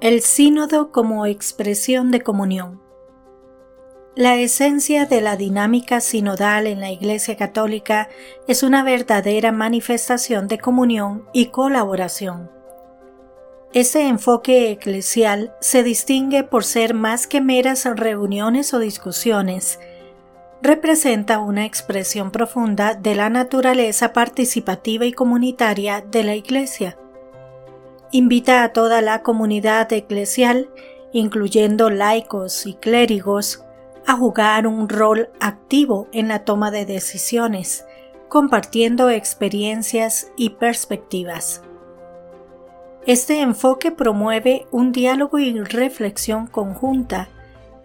[0.00, 2.80] El sínodo como expresión de comunión.
[4.16, 8.08] La esencia de la dinámica sinodal en la Iglesia Católica
[8.48, 12.50] es una verdadera manifestación de comunión y colaboración.
[13.74, 19.80] Este enfoque eclesial se distingue por ser más que meras reuniones o discusiones,
[20.62, 26.96] representa una expresión profunda de la naturaleza participativa y comunitaria de la Iglesia
[28.12, 30.68] invita a toda la comunidad eclesial,
[31.12, 33.64] incluyendo laicos y clérigos,
[34.06, 37.86] a jugar un rol activo en la toma de decisiones,
[38.28, 41.62] compartiendo experiencias y perspectivas.
[43.06, 47.28] Este enfoque promueve un diálogo y reflexión conjunta,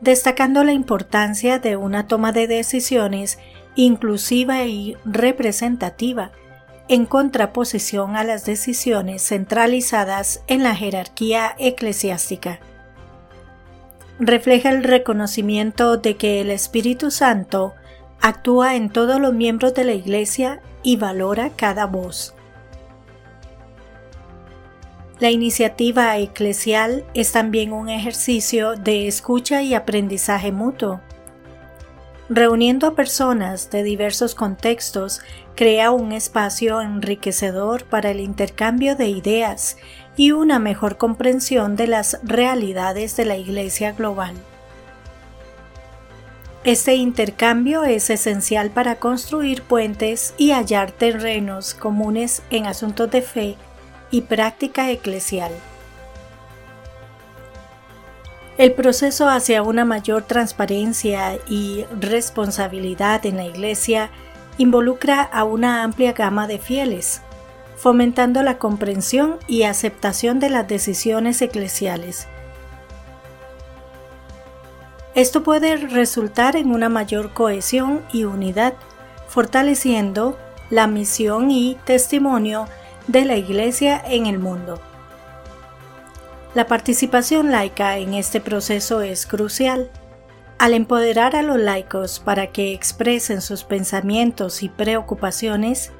[0.01, 3.39] destacando la importancia de una toma de decisiones
[3.75, 6.31] inclusiva y representativa
[6.87, 12.59] en contraposición a las decisiones centralizadas en la jerarquía eclesiástica.
[14.19, 17.73] Refleja el reconocimiento de que el Espíritu Santo
[18.21, 22.33] actúa en todos los miembros de la Iglesia y valora cada voz.
[25.19, 31.01] La iniciativa eclesial es también un ejercicio de escucha y aprendizaje mutuo
[32.29, 35.21] reuniendo a personas de diversos contextos,
[35.55, 39.77] crea un espacio enriquecedor para el intercambio de ideas
[40.17, 44.35] y una mejor comprensión de las realidades de la Iglesia global.
[46.63, 53.55] Este intercambio es esencial para construir puentes y hallar terrenos comunes en asuntos de fe
[54.09, 55.51] y práctica eclesial.
[58.57, 64.11] El proceso hacia una mayor transparencia y responsabilidad en la Iglesia
[64.57, 67.21] involucra a una amplia gama de fieles,
[67.75, 72.27] fomentando la comprensión y aceptación de las decisiones eclesiales.
[75.15, 78.73] Esto puede resultar en una mayor cohesión y unidad,
[79.27, 80.37] fortaleciendo
[80.69, 82.69] la misión y testimonio
[83.07, 84.79] de la Iglesia en el mundo.
[86.55, 89.91] La participación laica en este proceso es crucial.
[90.57, 95.91] Al empoderar a los laicos para que expresen sus pensamientos y preocupaciones,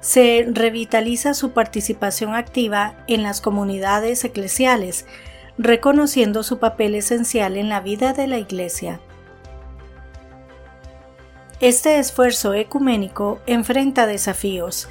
[0.00, 5.04] se revitaliza su participación activa en las comunidades eclesiales,
[5.58, 9.00] reconociendo su papel esencial en la vida de la Iglesia.
[11.60, 14.88] Este esfuerzo ecuménico enfrenta desafíos,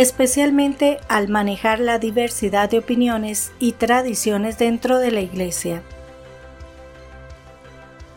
[0.00, 5.82] especialmente al manejar la diversidad de opiniones y tradiciones dentro de la Iglesia.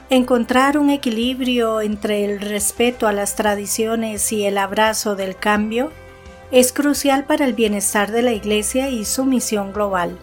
[0.09, 5.91] Encontrar un equilibrio entre el respeto a las tradiciones y el abrazo del cambio
[6.51, 10.17] es crucial para el bienestar de la Iglesia y su misión global.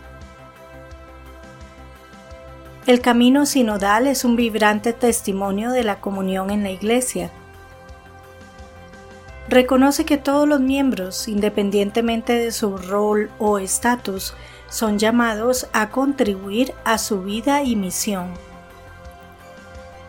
[2.86, 7.30] El camino sinodal es un vibrante testimonio de la comunión en la Iglesia
[9.50, 14.34] reconoce que todos los miembros, independientemente de su rol o estatus,
[14.70, 18.32] son llamados a contribuir a su vida y misión.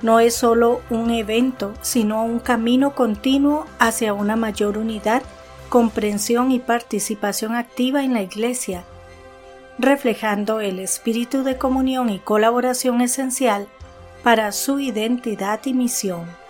[0.04, 5.24] No es solo un evento, sino un camino continuo hacia una mayor unidad,
[5.70, 8.84] comprensión y participación activa en la Iglesia,
[9.80, 13.68] reflejando el espíritu de comunión y colaboración esencial
[14.24, 16.41] para su identidad y misión.